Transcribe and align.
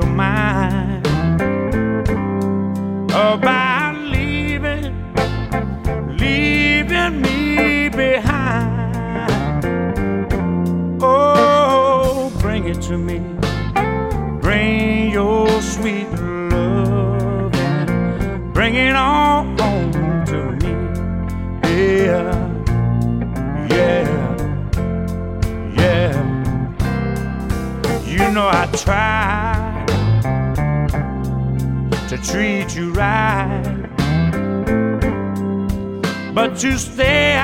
Your 0.00 0.06
mind 0.06 1.04
about 3.10 3.96
leaving, 4.12 4.94
leaving 6.16 7.20
me 7.20 7.88
behind, 7.88 9.32
oh, 11.02 12.32
bring 12.38 12.68
it 12.68 12.80
to 12.80 12.96
me. 12.96 13.18
Bring 14.40 15.10
your 15.10 15.48
sweet 15.60 16.08
love 16.52 17.52
and 17.56 18.54
bring 18.54 18.76
it 18.76 18.94
on 18.94 19.58
home 19.58 19.92
to 20.26 20.52
me. 20.62 20.74
Yeah, 21.64 22.36
yeah, 23.68 24.06
yeah. 25.76 26.12
You 28.06 28.30
know 28.32 28.48
I 28.48 28.66
try 28.72 29.47
to 32.08 32.16
treat 32.16 32.74
you 32.74 32.90
right, 32.92 33.84
but 36.34 36.56
out, 36.56 36.78
stay 36.78 37.34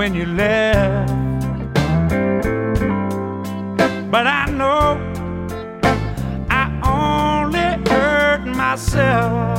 when 0.00 0.14
you 0.14 0.24
left, 0.24 1.12
but 4.10 4.26
I 4.26 4.46
know 4.50 4.96
I 6.48 6.64
only 6.82 7.60
hurt 7.86 8.46
myself. 8.46 9.49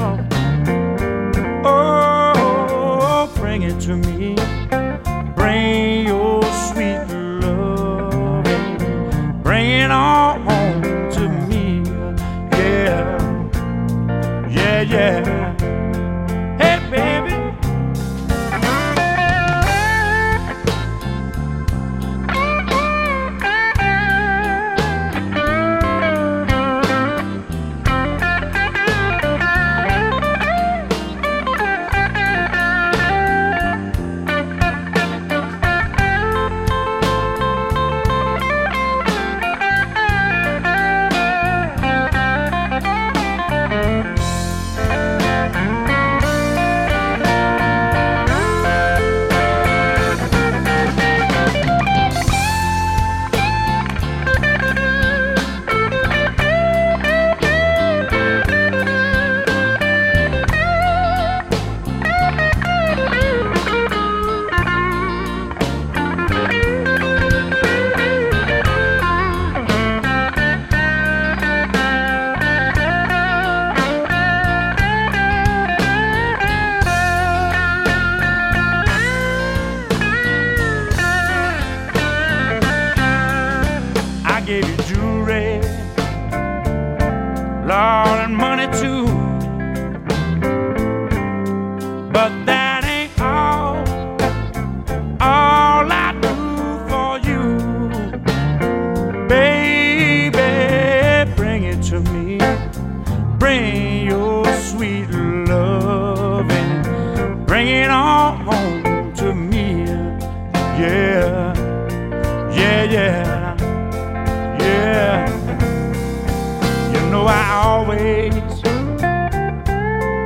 Always, 117.92 118.34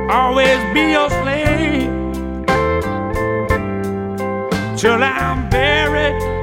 always 0.08 0.60
be 0.72 0.92
your 0.92 1.10
slave. 1.10 1.90
Till 4.78 5.02
I'm 5.02 5.50
buried, 5.50 5.50
buried 5.50 6.35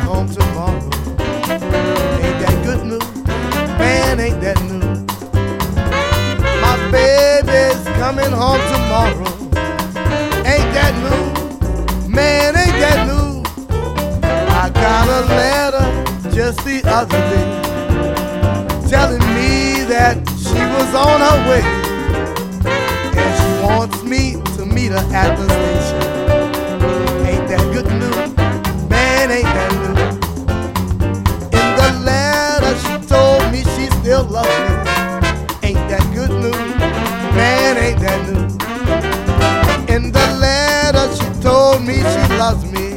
home 0.00 0.28
tomorrow. 0.28 0.82
Ain't 2.24 2.38
that 2.42 2.64
good 2.64 2.84
news? 2.86 3.08
Man, 3.78 4.20
ain't 4.20 4.40
that 4.40 4.60
news? 4.68 4.98
My 6.62 6.76
baby's 6.90 7.82
coming 7.98 8.32
home 8.32 8.62
tomorrow. 8.74 9.26
Ain't 10.46 10.70
that 10.76 10.94
news? 11.04 12.08
Man, 12.08 12.56
ain't 12.56 12.78
that 12.84 13.06
news? 13.06 13.46
I 14.62 14.70
got 14.70 15.06
a 15.08 15.20
letter 15.40 15.86
just 16.34 16.64
the 16.64 16.82
other 16.86 17.18
day 17.32 17.68
telling 18.88 19.20
me 19.36 19.84
that 19.84 20.16
she 20.38 20.60
was 20.76 20.94
on 20.94 21.20
her 21.20 21.38
way 21.48 21.62
and 23.18 23.30
she 23.38 23.48
wants 23.66 24.02
me 24.02 24.40
to 24.56 24.64
meet 24.64 24.90
her 24.90 25.04
at 25.14 25.36
the 25.36 25.44
station. 25.44 26.00
Ain't 27.26 27.48
that 27.48 27.62
good 27.72 27.86
news? 27.92 28.17
tells 42.48 42.72
me. 42.72 42.87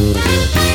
Música 0.00 0.69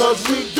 ain't 0.00 0.28
living. 0.28 0.57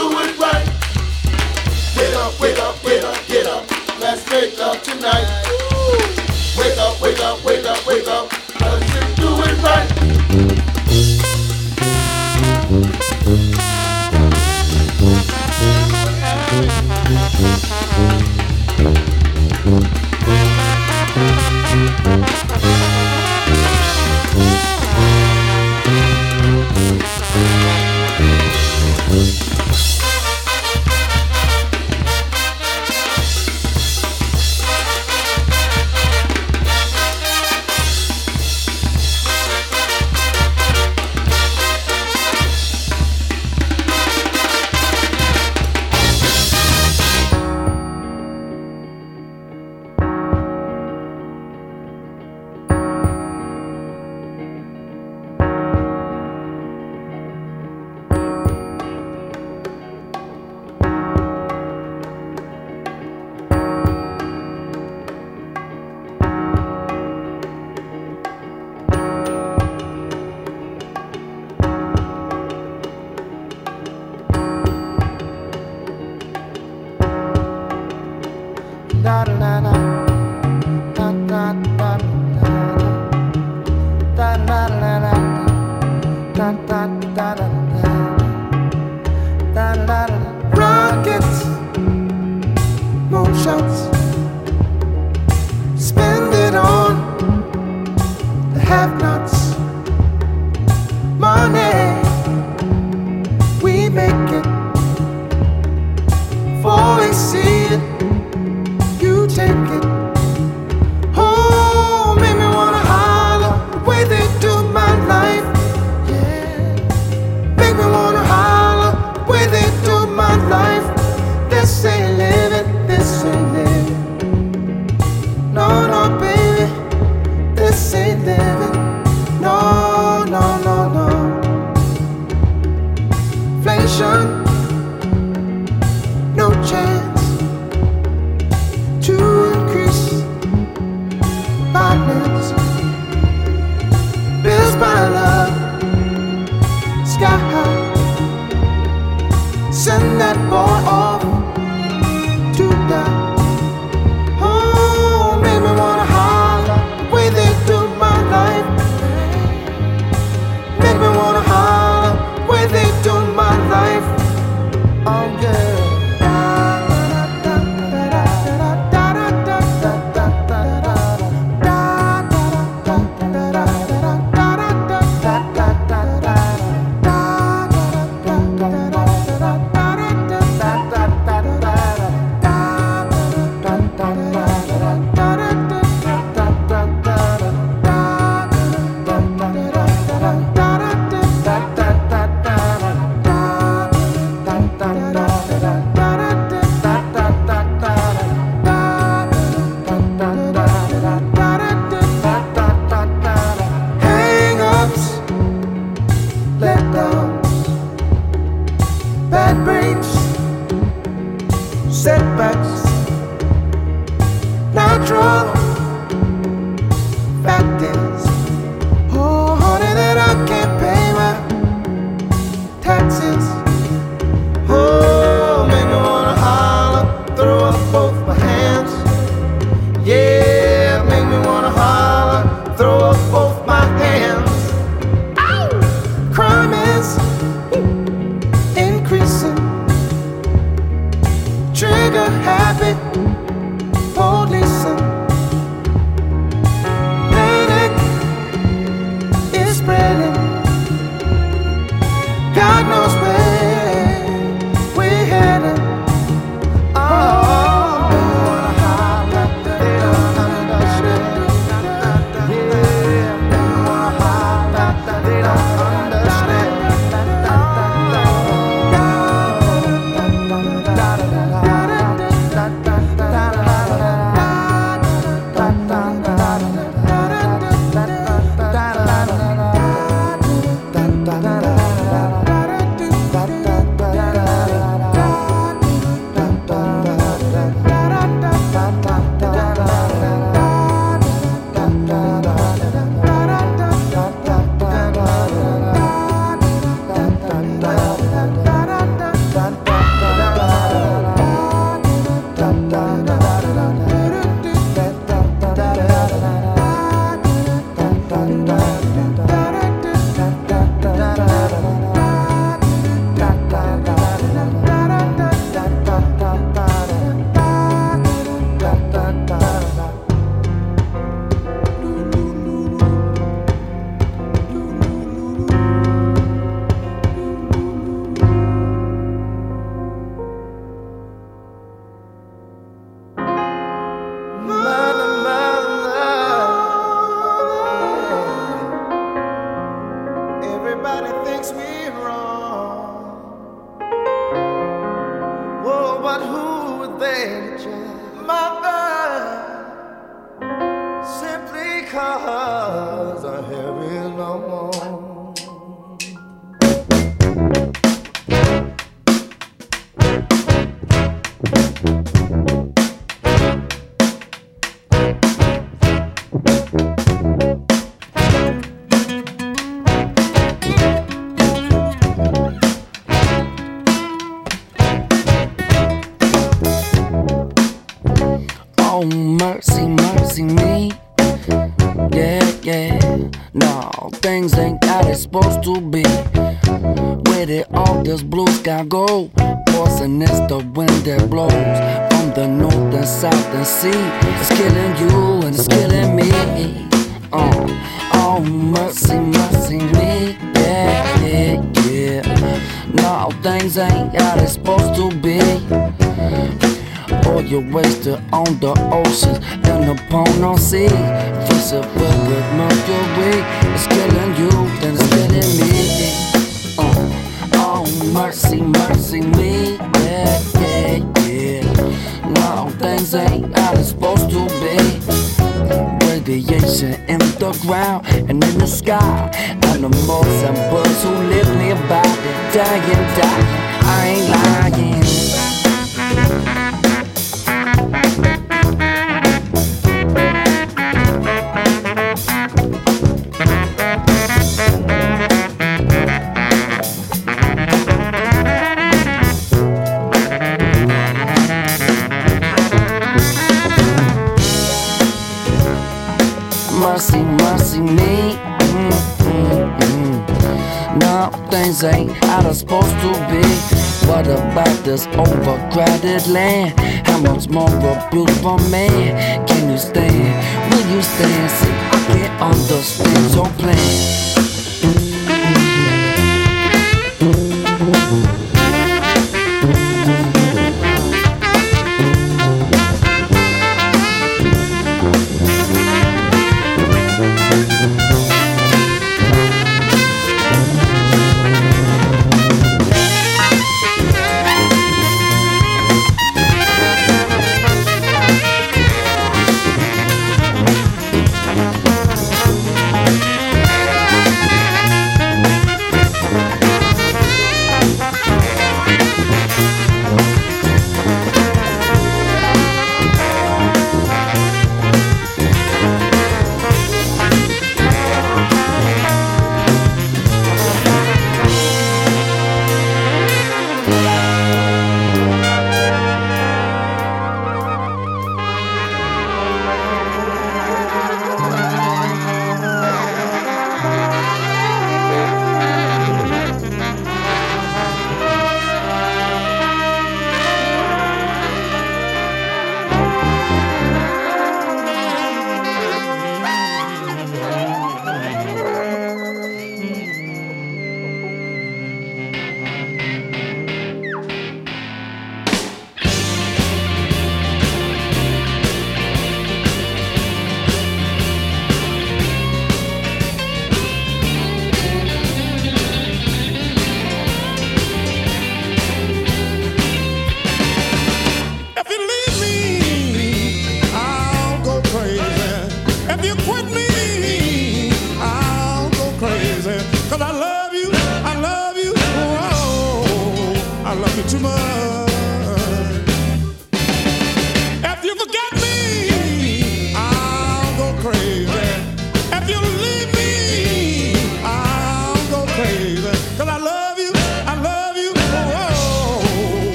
crowded 465.98 466.46
land. 466.46 466.94
How 467.26 467.40
much 467.40 467.68
more 467.68 467.88
a 467.88 468.28
beautiful 468.30 468.78
man 468.88 469.66
can 469.66 469.90
you 469.90 469.98
stand? 469.98 470.92
Will 470.92 471.16
you 471.16 471.22
stand? 471.22 471.70
See, 471.70 471.90
I 471.90 472.24
can't 472.28 472.62
understand 472.62 473.54
your 473.54 473.66
plan. 473.80 474.67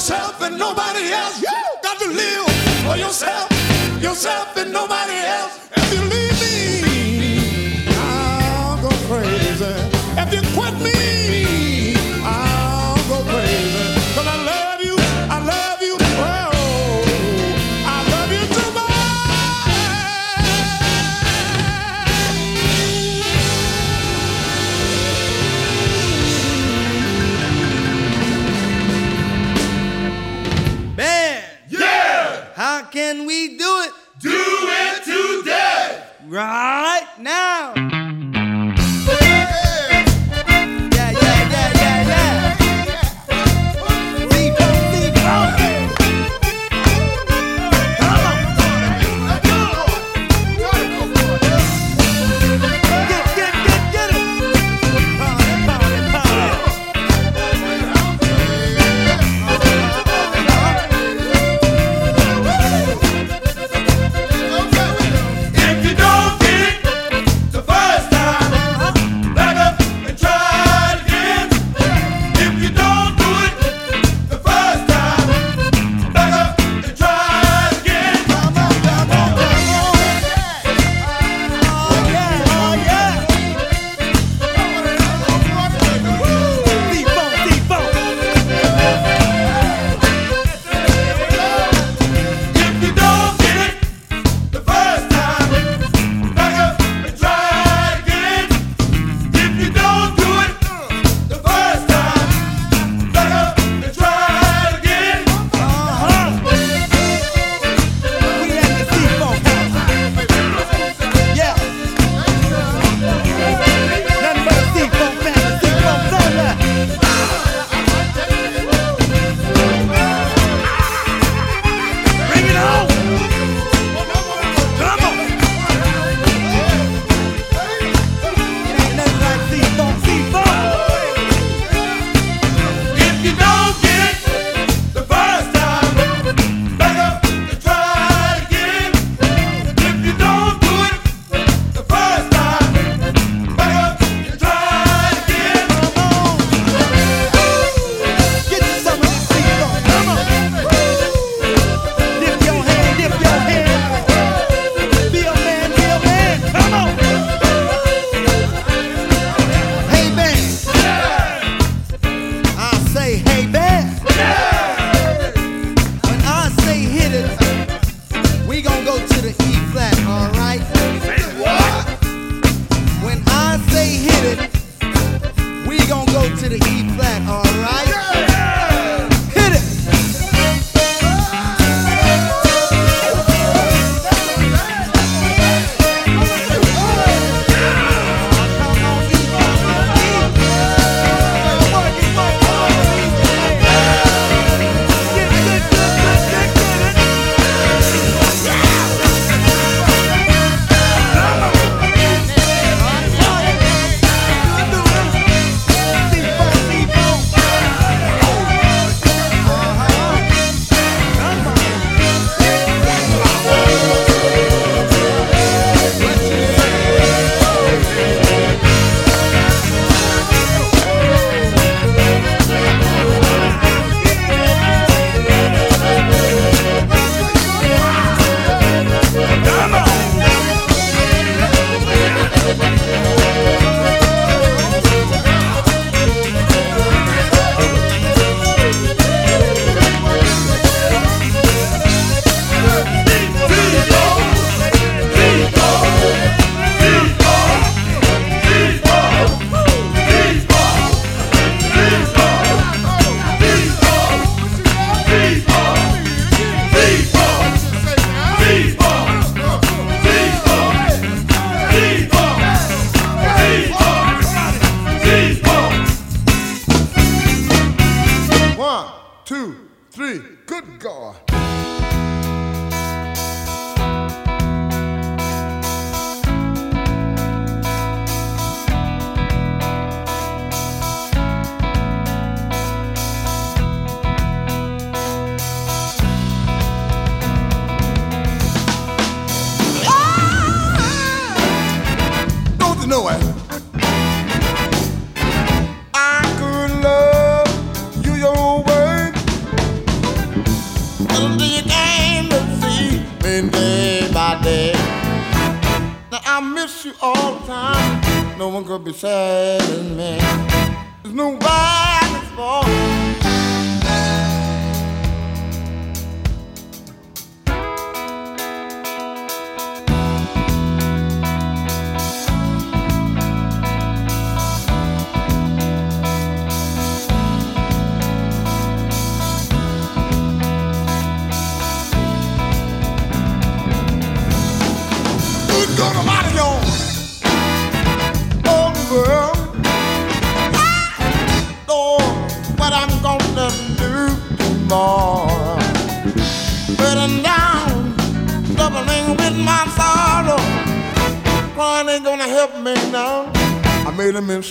yourself 0.00 0.40
and 0.40 0.56
nobody 0.56 1.12
else. 1.12 1.42
You 1.42 1.48
got 1.82 1.98
to 1.98 2.08
live 2.08 2.48
for 2.86 2.96
yourself, 2.96 3.50
yourself 4.00 4.56
and 4.56 4.72
nobody 4.72 5.12
else. 5.12 5.59
ah, 36.42 36.79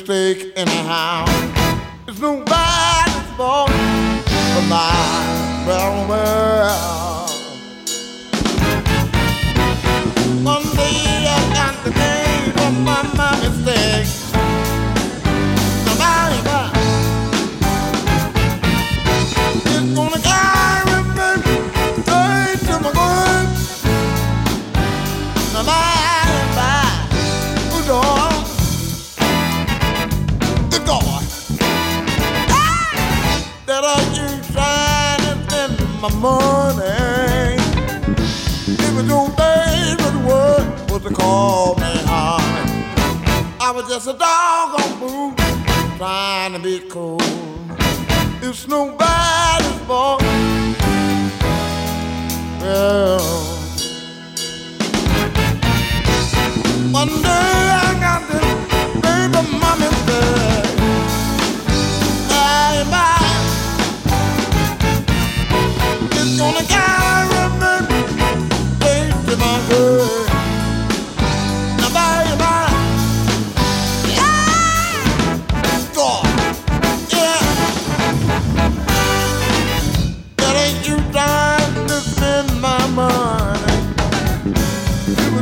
mistake 0.08 0.54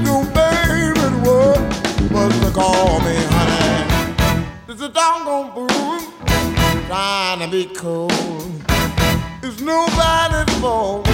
do, 0.03 0.23
baby, 0.33 0.97
me 3.03 3.15
honey. 3.31 3.77
It's 4.67 4.81
a 4.81 4.89
doggone 4.89 5.67
trying 6.87 7.39
to 7.39 7.47
be 7.47 7.65
cool. 7.75 8.09
It's 9.43 9.59
nobody's 9.61 10.53
fault. 10.59 11.05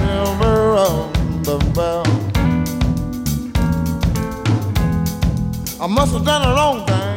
Never 0.00 0.86
the 1.42 1.58
bell. 1.74 2.04
I 5.80 5.86
must 5.86 6.12
have 6.12 6.24
done 6.24 6.42
a 6.42 6.52
wrong 6.56 6.86
thing. 6.86 7.16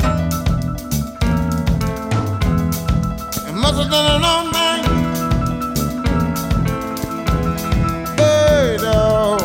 I 3.48 3.52
must 3.52 3.78
have 3.82 3.90
done 3.90 4.08
a 4.16 4.24
wrong 4.24 4.52
thing. 4.54 4.89
know 8.82 9.39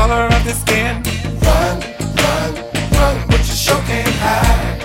color 0.00 0.24
of 0.36 0.42
the 0.48 0.54
skin. 0.54 0.94
Run, 1.44 1.76
run, 2.20 2.50
run, 2.96 3.16
but 3.28 3.42
you 3.48 3.56
sure 3.64 3.82
can't 3.90 4.16
hide. 4.24 4.80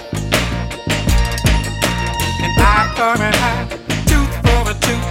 And 2.43 2.53
eye 2.59 2.88
for 2.97 3.16
an 3.28 3.36
eye, 3.47 3.63
tooth 4.09 4.34
for 4.43 4.61
a 4.72 4.76
tooth. 4.86 5.07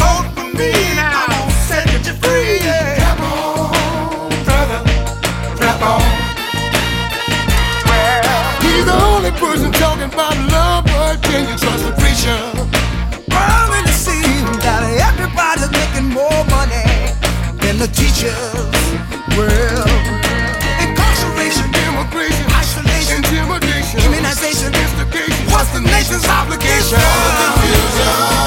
Hold 0.00 0.26
for 0.36 0.48
me 0.58 0.72
now, 1.00 1.24
I'm 1.36 1.50
set 1.68 1.88
you 2.06 2.14
free. 2.22 2.60
Yeah. 2.68 3.00
Come 3.00 3.22
on, 3.32 4.28
brother, 4.44 4.80
rap 5.62 5.80
on. 5.94 6.04
Well, 7.88 8.28
he's 8.60 8.84
the 8.84 8.98
only 9.08 9.32
person 9.40 9.72
talking 9.72 10.10
about 10.12 10.36
love, 10.52 10.84
but 10.84 11.16
can 11.22 11.48
you 11.48 11.56
trust 11.56 11.82
the 11.88 11.94
preacher? 12.02 12.40
Well, 13.32 13.68
it 13.80 13.88
seems 13.88 14.58
that 14.66 14.82
everybody's 15.08 15.72
making 15.80 16.08
more 16.12 16.42
money 16.56 16.84
than 17.62 17.78
the 17.78 17.88
teacher 18.00 18.75
well. 19.36 19.86
Incarceration, 20.80 21.68
isolation, 22.56 23.20
intimidation, 23.22 24.74
instigation. 24.74 25.46
What's 25.52 25.70
the 25.72 25.80
nation's 25.80 26.26
obligation? 26.26 26.98
Confusion. 26.98 28.46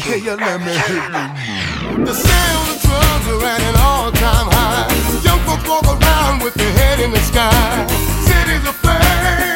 hear 0.00 0.16
you, 0.16 0.36
let 0.36 0.60
me 0.60 0.72
hear 0.86 1.04
you. 1.06 2.04
The 2.04 2.14
sale 2.14 2.62
of 2.72 2.82
drugs 2.82 3.26
are 3.32 3.44
at 3.46 3.60
an 3.62 3.76
all-time 3.78 4.48
high. 4.50 4.88
Young 5.24 5.40
walk 5.46 5.86
around 5.86 6.42
with 6.42 6.54
their 6.54 6.72
head 6.72 7.00
in 7.00 7.10
the 7.10 7.20
sky. 7.20 7.86
Cities 8.26 8.68
aflame. 8.68 9.53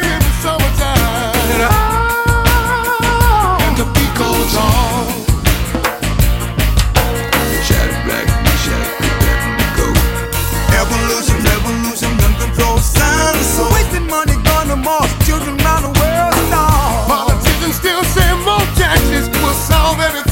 baby. 19.99 20.28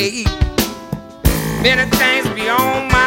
Many 0.00 1.84
things 1.90 2.26
beyond 2.34 2.90
my 2.90 2.99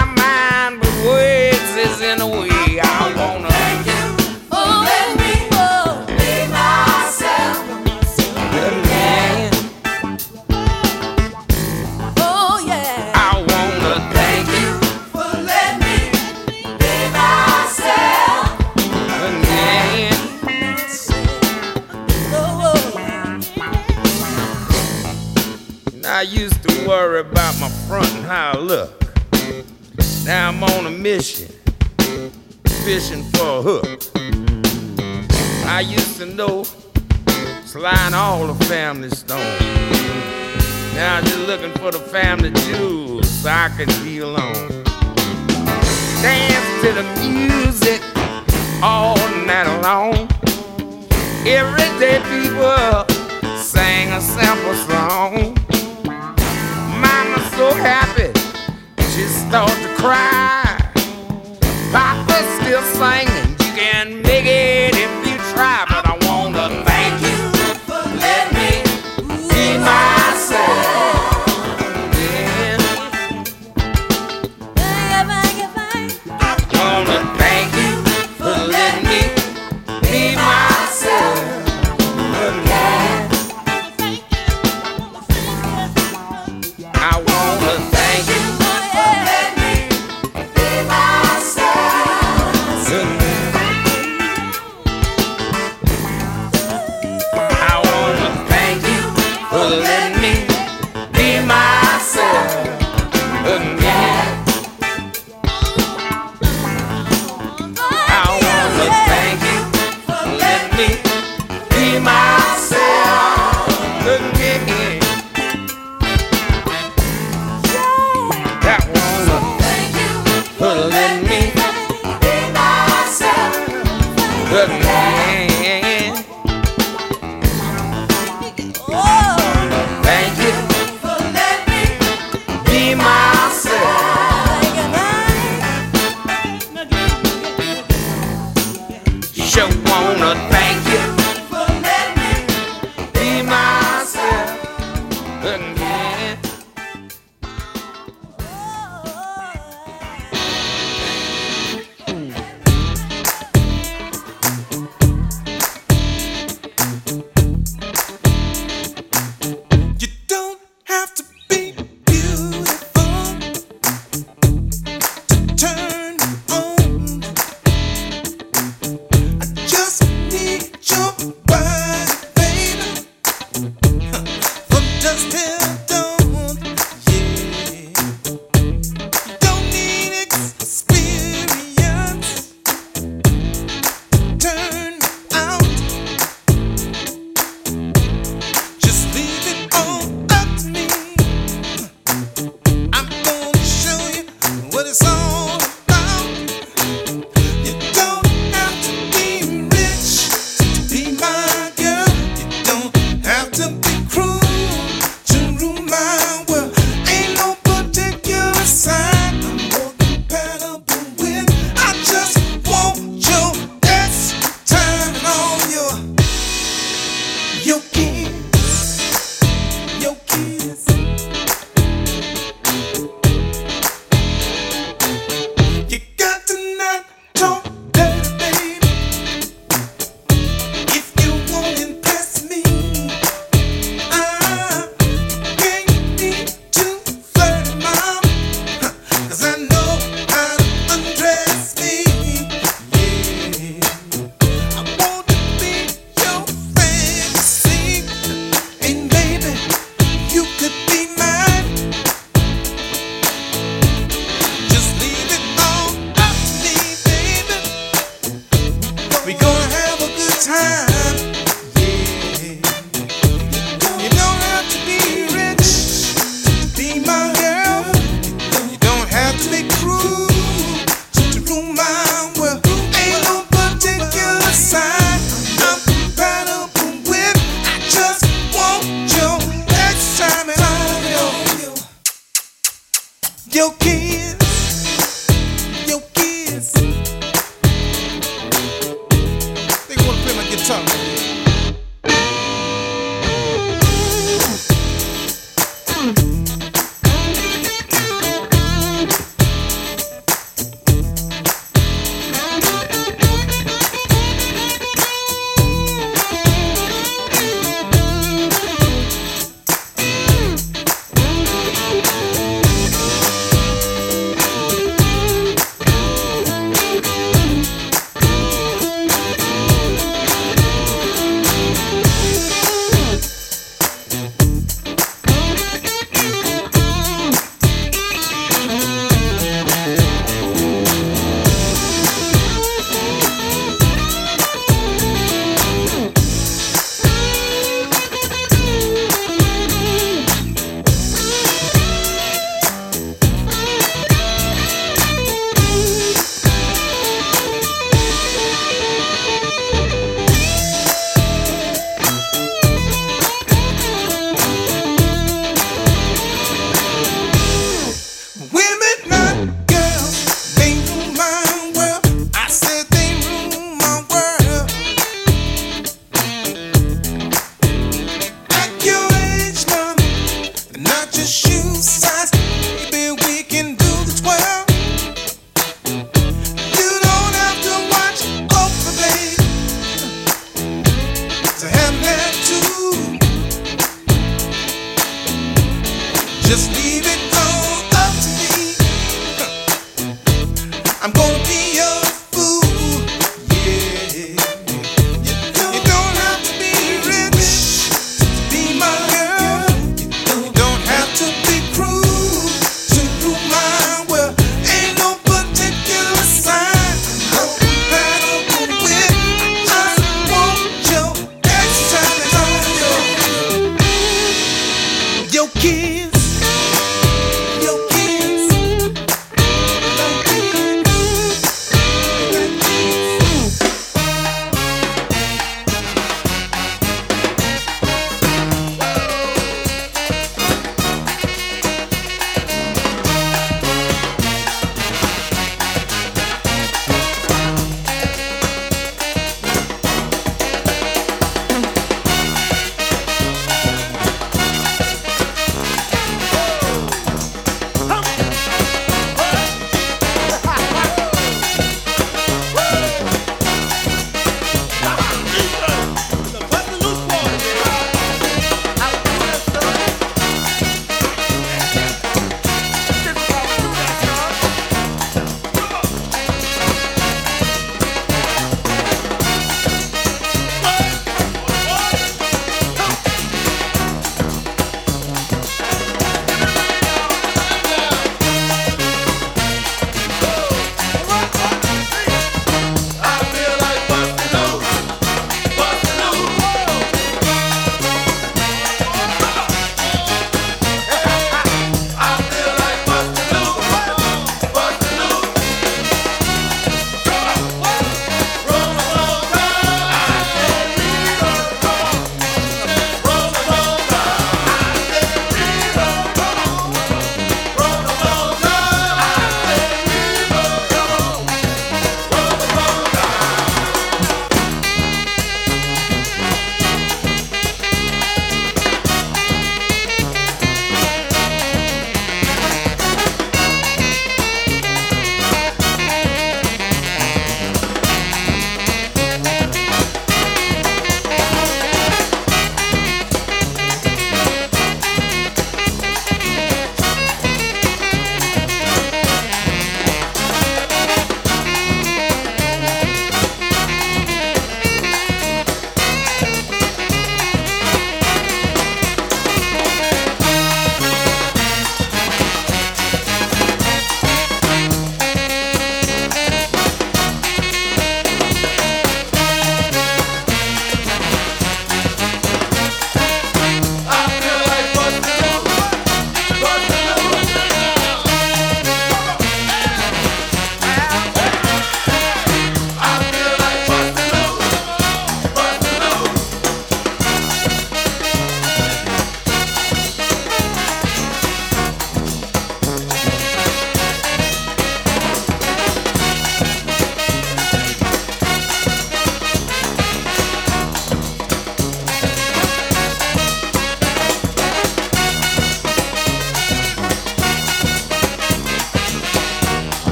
how 28.34 28.53
I 28.53 28.57
look. 28.57 28.89
Now 30.25 30.49
I'm 30.49 30.63
on 30.63 30.88
a 30.88 30.89
mission, 30.89 31.53
fishing 32.84 33.21
for 33.34 33.59
a 33.59 33.61
hook. 33.61 33.86
I 35.67 35.81
used 35.81 36.17
to 36.17 36.25
know 36.25 36.63
sliding 37.63 38.15
all 38.15 38.47
the 38.47 38.65
family 38.65 39.11
stones. 39.11 39.61
Now 40.95 41.17
I'm 41.17 41.23
just 41.25 41.45
looking 41.45 41.73
for 41.73 41.91
the 41.91 41.99
family 41.99 42.49
jewels 42.65 43.29
so 43.29 43.49
I 43.49 43.69
can 43.77 43.88
be 44.03 44.17
alone. 44.17 44.84
Dance 46.23 46.69
to 46.81 46.89
the 46.99 47.05
music 47.21 48.01
all 48.81 49.15
night 49.45 49.69
long. 49.84 50.27
Everyday 51.45 52.17
people 52.34 53.05
sing 53.57 54.11
a 54.11 54.21
simple 54.21 54.73
song 54.89 55.62
mama 57.04 57.39
so 57.58 57.74
happy, 57.74 58.32
she 59.12 59.24
started 59.24 59.82
to 59.84 59.95
cry. 60.01 60.64
Papa's 61.91 62.47
still 62.60 62.82
singing. 62.97 63.43